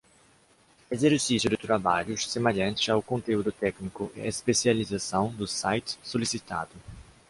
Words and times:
Exercício 0.89 1.47
de 1.47 1.55
trabalhos 1.55 2.27
semelhantes 2.27 2.89
ao 2.89 3.03
conteúdo 3.03 3.51
técnico 3.51 4.11
e 4.15 4.21
especialização 4.21 5.29
do 5.31 5.45
site 5.45 5.99
solicitado. 6.01 6.73